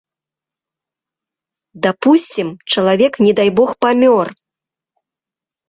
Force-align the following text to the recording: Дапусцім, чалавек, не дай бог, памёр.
Дапусцім, 1.87 2.47
чалавек, 2.73 3.13
не 3.27 3.33
дай 3.43 3.49
бог, 3.63 3.69
памёр. 3.85 4.27